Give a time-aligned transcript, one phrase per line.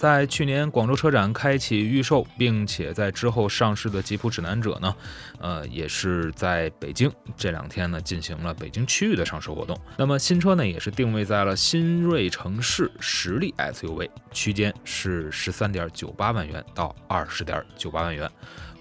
[0.00, 4.96] 在去年广州车展开启预售，并且在之后上市的吉普指南者呢，
[5.38, 9.78] 呃，也是在北京这两天呢进行了北京区域的上市活动。
[9.98, 18.26] 那么新车呢，也是定位在了新锐城市实力 SUV 区间，是十三点九八万元到二十点九八万元，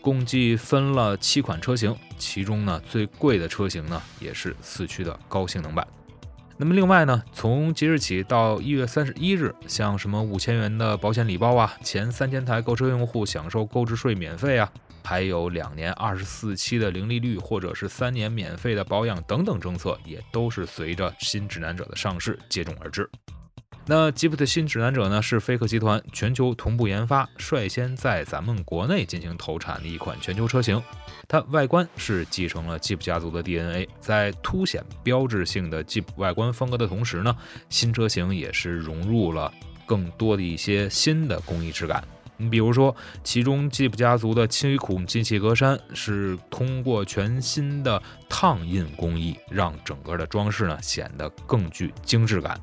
[0.00, 5.84] 共计分了七款车型，其中呢最贵的车型呢也是四驱的高性能版。
[6.60, 14.68] 那么另外呢，从即日起到一月三十一日，像什么五千元的保险礼包啊，前三千台购车用户享受购置税免费啊，
[15.04, 23.08] 还有两年二十四期的零利率，或者是三年免费的保养等等政策，也都是随着新指南者的上市接踵而至。
[23.90, 30.82] 那吉普的新指南者呢，是飞克集团全球同步研发，率先在咱们国内进行投产的一款全球车型。
[31.26, 37.34] 它外观是继承了吉普家族的 DNA，在凸显标志性的吉普外观风格的同时呢，
[37.70, 39.50] 新车型也是融入了
[39.86, 42.06] 更多的一些新的工艺质感。
[42.36, 42.94] 你比如说，
[43.24, 52.60] 其中吉普家族的七孔进气格栅是通过全新的烫印工艺，让整个的装饰呢显得更具精致感。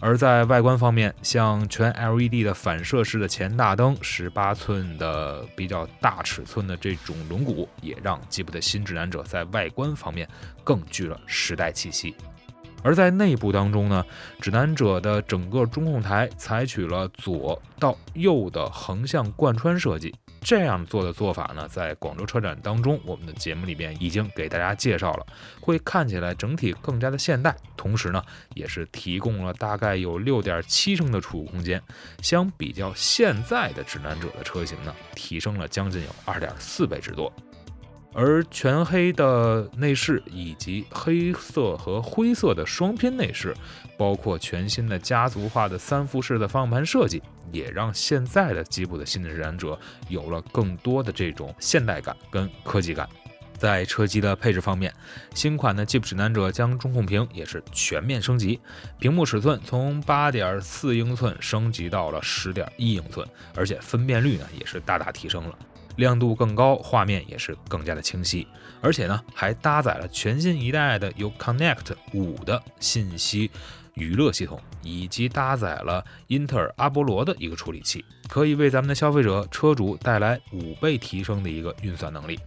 [0.00, 10.28] 而在外观方面，像全 LED 的反射式的前大灯，十八寸的比较大尺寸的这种轮毂，也让吉普的新指南者在外观方面
[10.62, 12.14] 更具了时代气息。
[12.80, 14.04] 而在内部当中呢，
[14.40, 20.14] 指南者的整个中控台采取了左到右的横向贯穿设计。
[20.48, 25.26] 这样做的做法呢，在广州车展当中，我们的节目里边已经给大家介绍了，
[25.60, 31.82] 会看起来整体更加的现代，同时呢，也是提供了大概有六点七升的储物空间，
[32.22, 37.30] 相比较现在的指南者的车型呢，提升了将近有二点四倍之多。
[38.20, 43.54] 而全黑的内饰以及黑色和灰色的双拼内饰，
[43.96, 49.78] 包括全新的家族化的三辐式的方向盘设计，也让现在的吉普的新的指南者
[50.08, 53.08] 有了更多的这种现代感跟科技感。
[53.56, 54.92] 在车机的配置方面，
[55.32, 58.58] 新款的吉普指南者将中控屏也是全面升级，
[58.98, 63.24] 屏幕尺寸从八点四英寸升级到了十点一英寸，
[63.54, 65.56] 而且分辨率呢也是大大提升了。
[65.98, 68.46] 亮度更高，画面也是更加的清晰，
[68.80, 73.50] 而且呢，还搭载了全新一代的有 Connect 五的信息
[73.94, 82.38] 娱乐系统，以及搭载了英特尔阿波罗的一个处理器，可以为咱们的消费者车主带来五倍提升的一个运算能力。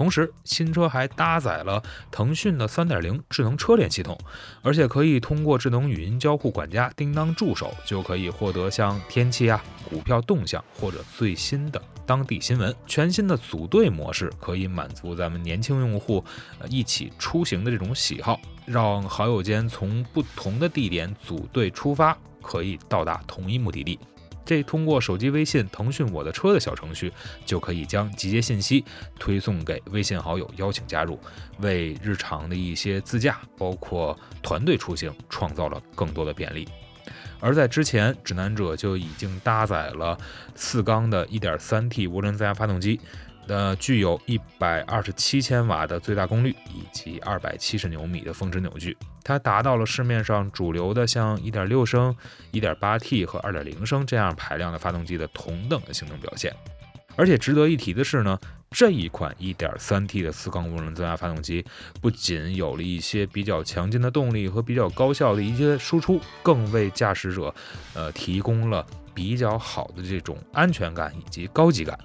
[0.00, 4.18] 同时，新车还搭载了腾讯的3.0智能车联系统，
[4.62, 12.74] 而且可以通过智能语音交互管家叮当助手，就可以获得像天气啊、股票动向或者最新的当地新闻。
[12.86, 16.24] 全新的组队模式可以满足咱们年轻用户
[16.58, 23.98] 呃一起出行的这种喜好，让好友间从不同的地点组队出发，可以到达同一目的地。
[24.50, 27.12] 这通过手机微信腾讯我的车的小程序，
[27.46, 28.84] 就可以将集结信息
[29.16, 31.20] 推送给微信好友，邀请加入，
[31.60, 36.66] 为日常的一些自驾，包括团队出行，创造了更多的便利。
[37.38, 40.18] 而在之前，指南者就已经搭载了
[40.56, 43.00] 四缸的 1.3T 涡轮增压发动机。
[43.46, 52.14] 呃，具有一百二十七千瓦的最大功率以及二百七十牛米的峰值扭矩，它达到了市面上主流的像一点六升、
[52.52, 56.54] 一点八 T 和二点零升这样排量的发动机的同等的性能表现。
[57.20, 58.38] 而且值得一提的是呢，
[58.70, 61.62] 这一款一点三 T 的四缸涡轮增压发动机
[62.00, 67.54] 不仅有了一些比较强劲的动力和比较高效的一些输出，更为驾驶者
[67.92, 71.98] 呃提供了比较好的这种安全感以及高级感。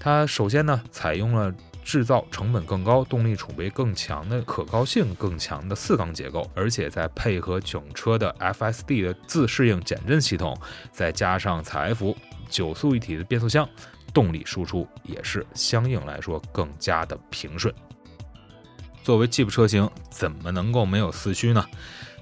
[0.00, 1.54] 它首先呢，采用了
[1.84, 10.56] 制造成本更高、动力储备更强的可靠性更强的四缸结构，而且再配合整车的 FSD 的自适应减震系统，
[10.90, 12.16] 再加上采埃孚
[12.48, 13.68] 九速一体的变速箱，
[14.12, 17.74] 动力输出也是相应来说更加的平顺。
[19.02, 21.64] 作为吉普车型，怎么能够没有四驱呢？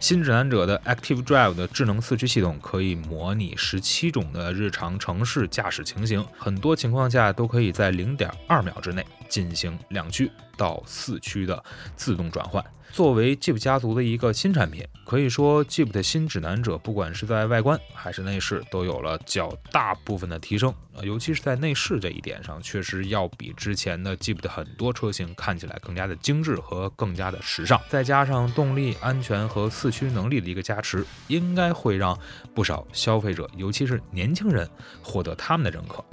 [0.01, 11.63] 新指南者的 Active Drive 的智能四驱系统可以模拟十七种的日常城市驾驶情形，很多情况下都可以在零点二秒之内进行两驱到四驱的
[11.97, 12.65] 自动转换。
[12.93, 20.75] 作为 Jeep 家族的一个新产品，可以说 Jeep 的新指南者不管是在外观还是内饰都有了较大部分的提升，
[21.05, 27.81] 尤其是在内饰这一点上，确实要比之前的 Jeep 的很多车型看起来更加的精致和更加的时尚。
[27.89, 32.19] 再加上动力、安全和四区能力的一个加持，应该会让
[32.55, 34.69] 不少消费者，尤其是年轻人
[35.03, 36.05] 获得他们的认可。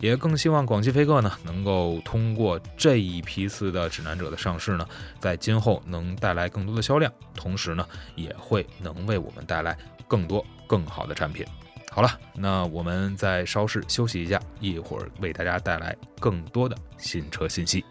[0.00, 4.86] 也更希望广汽菲克呢，能够通过这一批次的指南者的上市呢，
[5.18, 9.76] 在今后能带来更多的销量，同时呢，也会能为我们带来
[10.06, 11.46] 更多更好的产品。
[11.90, 17.82] 好了，那我们再稍事休息一下，一会儿为大家带来更多的新车信息。